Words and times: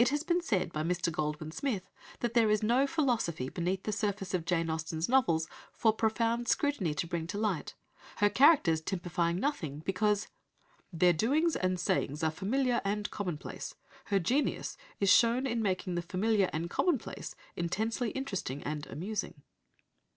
It 0.00 0.08
has 0.08 0.24
been 0.24 0.40
said 0.42 0.72
by 0.72 0.82
Mr. 0.82 1.12
Goldwin 1.12 1.52
Smith 1.52 1.88
that 2.18 2.34
there 2.34 2.50
is 2.50 2.60
no 2.60 2.88
philosophy 2.88 3.48
beneath 3.48 3.84
the 3.84 3.92
surface 3.92 4.34
of 4.34 4.44
Jane 4.44 4.68
Austen's 4.68 5.08
novels 5.08 5.46
"for 5.72 5.92
profound 5.92 6.48
scrutiny 6.48 6.92
to 6.94 7.06
bring 7.06 7.28
to 7.28 7.38
light," 7.38 7.76
her 8.16 8.28
characters 8.30 8.80
typifying 8.80 9.38
nothing, 9.38 9.78
because 9.86 10.26
"their 10.92 11.12
doings 11.12 11.54
and 11.54 11.78
sayings 11.78 12.24
are 12.24 12.32
familiar 12.32 12.80
and 12.84 13.12
commonplace. 13.12 13.76
Her 14.06 14.18
genius 14.18 14.76
is 14.98 15.08
shown 15.08 15.46
in 15.46 15.62
making 15.62 15.94
the 15.94 16.02
familiar 16.02 16.50
and 16.52 16.68
commonplace 16.68 17.36
intensely 17.54 18.10
interesting 18.10 18.64
and 18.64 18.88
amusing." 18.88 19.42